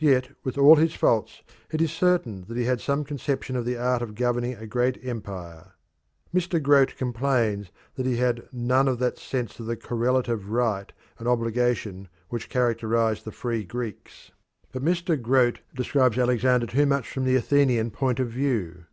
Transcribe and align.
Yet 0.00 0.30
with 0.42 0.58
all 0.58 0.74
his 0.74 0.94
faults 0.96 1.42
it 1.70 1.80
is 1.80 1.92
certain 1.92 2.42
that 2.48 2.56
he 2.56 2.64
had 2.64 2.80
some 2.80 3.04
conception 3.04 3.54
of 3.54 3.64
the 3.64 3.76
art 3.76 4.02
of 4.02 4.16
governing 4.16 4.54
a 4.54 4.66
great 4.66 4.98
empire. 5.04 5.74
Mr. 6.34 6.60
Grote 6.60 6.96
complains 6.96 7.70
that 7.94 8.04
"he 8.04 8.16
had 8.16 8.48
none 8.52 8.88
of 8.88 8.98
that 8.98 9.16
sense 9.16 9.60
of 9.60 9.78
correlative 9.80 10.48
right 10.50 10.92
and 11.20 11.28
obligation 11.28 12.08
which 12.30 12.48
characterised 12.48 13.24
the 13.24 13.30
free 13.30 13.62
Greeks," 13.62 14.32
but 14.72 14.82
Mr. 14.82 15.14
Grote 15.22 15.60
describes 15.72 16.18
Alexander 16.18 16.66
too 16.66 16.84
much 16.84 17.06
from 17.08 17.24
the 17.24 17.36
Athenian 17.36 17.92
point 17.92 18.18
of 18.18 18.26
view. 18.28 18.86